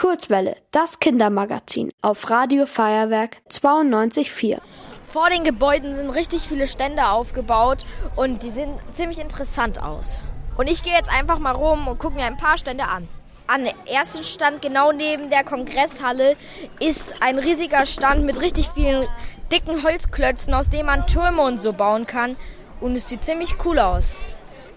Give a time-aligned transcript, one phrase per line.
[0.00, 4.58] Kurzwelle, das Kindermagazin auf Radio Feuerwerk 92.4.
[5.06, 7.84] Vor den Gebäuden sind richtig viele Stände aufgebaut
[8.16, 10.22] und die sehen ziemlich interessant aus.
[10.56, 13.08] Und ich gehe jetzt einfach mal rum und gucke mir ein paar Stände an.
[13.46, 16.34] An dem ersten Stand, genau neben der Kongresshalle,
[16.78, 19.06] ist ein riesiger Stand mit richtig vielen
[19.52, 22.36] dicken Holzklötzen, aus denen man Türme und so bauen kann.
[22.80, 24.24] Und es sieht ziemlich cool aus.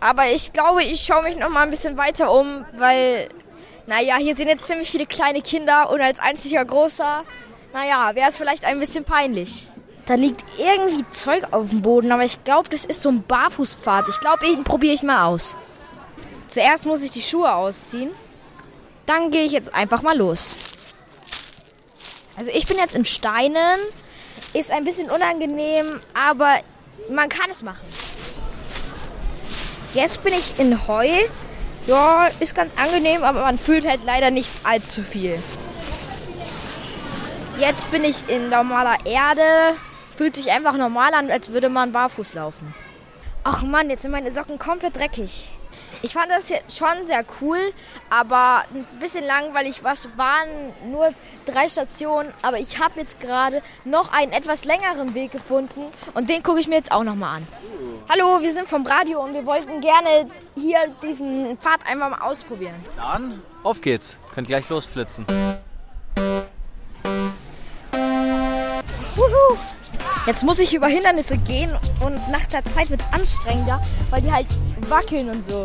[0.00, 3.28] Aber ich glaube, ich schaue mich noch mal ein bisschen weiter um, weil
[3.86, 7.24] naja, hier sind jetzt ziemlich viele kleine Kinder und als einziger Großer,
[7.72, 9.68] naja, wäre es vielleicht ein bisschen peinlich.
[10.06, 14.08] Da liegt irgendwie Zeug auf dem Boden, aber ich glaube, das ist so ein Barfußpfad.
[14.08, 15.56] Ich glaube, den probiere ich mal aus.
[16.48, 18.10] Zuerst muss ich die Schuhe ausziehen.
[19.06, 20.54] Dann gehe ich jetzt einfach mal los.
[22.36, 23.78] Also ich bin jetzt in Steinen.
[24.54, 26.58] Ist ein bisschen unangenehm, aber
[27.08, 27.86] man kann es machen.
[29.94, 31.08] Jetzt bin ich in Heu.
[31.86, 35.38] Ja, ist ganz angenehm, aber man fühlt halt leider nicht allzu viel.
[37.58, 39.74] Jetzt bin ich in normaler Erde.
[40.16, 42.72] Fühlt sich einfach normal an, als würde man barfuß laufen.
[43.44, 45.48] Ach Mann, jetzt sind meine Socken komplett dreckig.
[46.02, 47.58] Ich fand das hier schon sehr cool,
[48.10, 49.82] aber ein bisschen langweilig.
[49.82, 51.12] Was waren nur
[51.46, 56.42] drei Stationen, aber ich habe jetzt gerade noch einen etwas längeren Weg gefunden und den
[56.42, 57.46] gucke ich mir jetzt auch noch mal an.
[58.08, 62.74] Hallo, wir sind vom Radio und wir wollten gerne hier diesen Pfad einfach mal ausprobieren.
[62.96, 64.18] Dann auf geht's.
[64.34, 65.24] Könnt gleich losflitzen.
[69.14, 69.58] Wuhu.
[70.26, 73.80] Jetzt muss ich über Hindernisse gehen und nach der Zeit wird es anstrengender,
[74.10, 74.46] weil die halt
[74.88, 75.64] wackeln und so.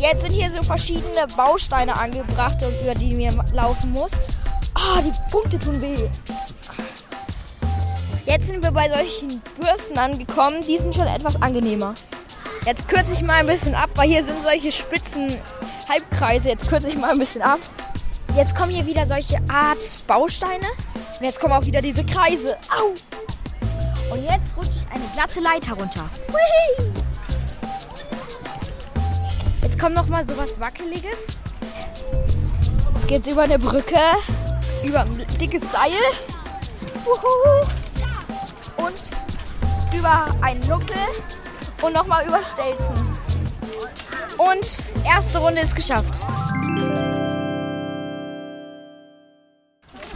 [0.00, 4.12] Jetzt sind hier so verschiedene Bausteine angebracht, über die mir laufen muss.
[4.74, 6.08] Ah, oh, die Punkte tun weh.
[8.28, 10.60] Jetzt sind wir bei solchen Bürsten angekommen.
[10.60, 11.94] Die sind schon etwas angenehmer.
[12.66, 15.34] Jetzt kürze ich mal ein bisschen ab, weil hier sind solche spitzen
[15.88, 16.50] Halbkreise.
[16.50, 17.58] Jetzt kürze ich mal ein bisschen ab.
[18.36, 20.66] Jetzt kommen hier wieder solche Art Bausteine.
[21.18, 22.58] Und jetzt kommen auch wieder diese Kreise.
[22.68, 22.88] Au!
[24.12, 26.04] Und jetzt rutscht eine glatte Leiter runter.
[26.30, 26.92] Hui!
[29.62, 31.38] Jetzt kommt noch mal so was Wackeliges.
[32.94, 34.00] Jetzt geht's über eine Brücke,
[34.84, 35.92] über ein dickes Seil.
[37.06, 37.77] Uhuhu
[39.94, 40.96] über einen Nuppel
[41.82, 43.18] und nochmal über Stelzen.
[44.36, 46.14] Und erste Runde ist geschafft.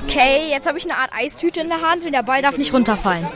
[0.05, 2.72] Okay, jetzt habe ich eine Art Eistüte in der Hand und der Ball darf nicht
[2.72, 3.27] runterfallen.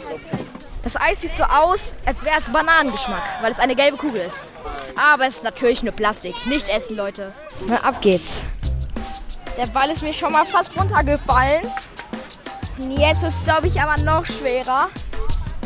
[0.83, 4.49] Das Eis sieht so aus, als wäre es Bananengeschmack, weil es eine gelbe Kugel ist.
[4.95, 6.35] Aber es ist natürlich nur Plastik.
[6.47, 7.33] Nicht essen, Leute.
[7.67, 8.45] Na, ab geht's.
[9.59, 11.67] Der Ball ist mir schon mal fast runtergefallen.
[12.97, 14.91] Jetzt wird es, glaube ich, aber noch schwerer.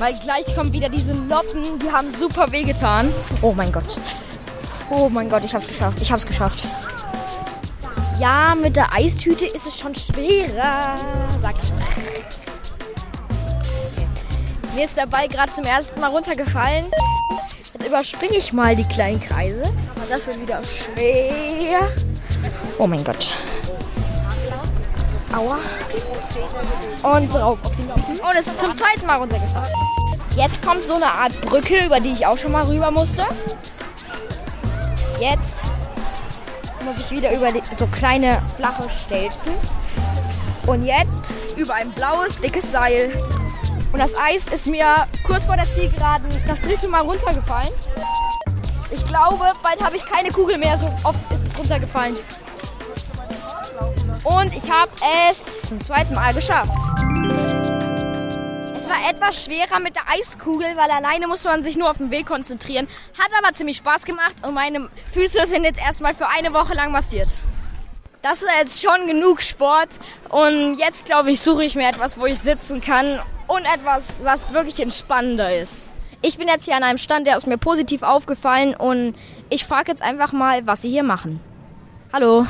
[0.00, 3.12] Weil gleich kommen wieder diese Noppen, die haben super wehgetan.
[3.42, 3.98] Oh mein Gott.
[4.88, 6.00] Oh mein Gott, ich hab's geschafft.
[6.00, 6.64] Ich hab's geschafft.
[8.18, 10.94] Ja, mit der Eistüte ist es schon schwerer,
[11.38, 11.82] sag ich mal.
[14.74, 16.86] Mir ist der Ball gerade zum ersten Mal runtergefallen.
[17.74, 19.64] Jetzt überspringe ich mal die kleinen Kreise.
[19.64, 21.88] Aber das wird wieder schwer.
[22.78, 23.36] Oh mein Gott.
[25.32, 25.58] Aua.
[27.02, 28.18] Und drauf auf die Noppen.
[28.18, 29.68] Und es ist zum zweiten Mal runtergefallen.
[30.36, 33.26] Jetzt kommt so eine Art Brücke, über die ich auch schon mal rüber musste.
[35.20, 35.62] Jetzt
[36.84, 39.52] muss ich wieder über so kleine flache Stelzen.
[40.66, 43.12] Und jetzt über ein blaues, dickes Seil.
[43.92, 47.70] Und das Eis ist mir kurz vor der Zielgeraden das dritte Mal runtergefallen.
[48.90, 52.16] Ich glaube, bald habe ich keine Kugel mehr, so oft ist es runtergefallen.
[54.24, 54.90] Und ich habe
[55.28, 56.76] es zum zweiten Mal geschafft.
[58.76, 62.10] Es war etwas schwerer mit der Eiskugel, weil alleine musste man sich nur auf den
[62.10, 62.88] Weg konzentrieren.
[63.18, 66.92] Hat aber ziemlich Spaß gemacht und meine Füße sind jetzt erstmal für eine Woche lang
[66.92, 67.28] massiert.
[68.22, 69.98] Das ist jetzt schon genug Sport
[70.28, 74.52] und jetzt glaube ich, suche ich mir etwas, wo ich sitzen kann und etwas, was
[74.52, 75.88] wirklich entspannender ist.
[76.20, 79.14] Ich bin jetzt hier an einem Stand, der ist mir positiv aufgefallen und
[79.48, 81.40] ich frage jetzt einfach mal, was Sie hier machen.
[82.12, 82.46] Hallo.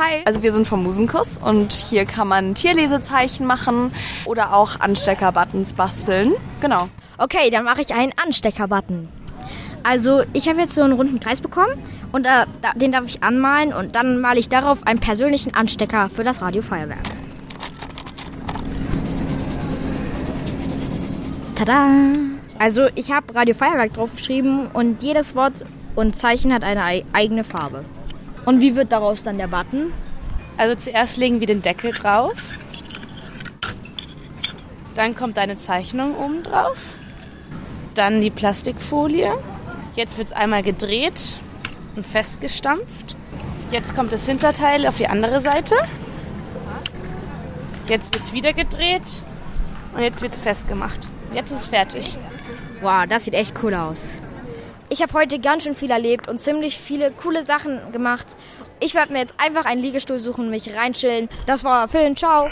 [0.00, 0.22] Hi.
[0.24, 3.92] Also wir sind vom Musenkuss und hier kann man Tierlesezeichen machen
[4.24, 6.32] oder auch Ansteckerbuttons basteln.
[6.62, 6.88] Genau.
[7.18, 9.10] Okay, dann mache ich einen Ansteckerbutton.
[9.82, 11.74] Also ich habe jetzt so einen runden Kreis bekommen
[12.12, 12.46] und äh,
[12.76, 16.98] den darf ich anmalen und dann male ich darauf einen persönlichen Anstecker für das Radiofeuerwerk.
[21.56, 21.88] Tada!
[22.58, 27.84] Also ich habe Radiofeuerwerk draufgeschrieben und jedes Wort und Zeichen hat eine eigene Farbe.
[28.44, 29.92] Und wie wird daraus dann der Button?
[30.56, 32.34] Also zuerst legen wir den Deckel drauf.
[34.94, 36.76] Dann kommt eine Zeichnung oben drauf.
[37.94, 39.32] Dann die Plastikfolie.
[39.96, 41.38] Jetzt wird es einmal gedreht
[41.96, 43.16] und festgestampft.
[43.70, 45.76] Jetzt kommt das Hinterteil auf die andere Seite.
[47.88, 49.22] Jetzt wird es wieder gedreht
[49.94, 51.00] und jetzt wird es festgemacht.
[51.32, 52.16] Jetzt ist es fertig.
[52.82, 54.20] Wow, das sieht echt cool aus.
[54.92, 58.36] Ich habe heute ganz schön viel erlebt und ziemlich viele coole Sachen gemacht.
[58.80, 61.28] Ich werde mir jetzt einfach einen Liegestuhl suchen, mich reinchillen.
[61.46, 62.50] Das war Film, ciao.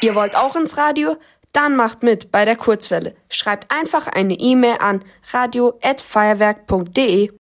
[0.00, 1.16] Ihr wollt auch ins Radio?
[1.52, 3.14] Dann macht mit bei der Kurzwelle.
[3.28, 7.30] Schreibt einfach eine E-Mail an radio@feuerwerk.de.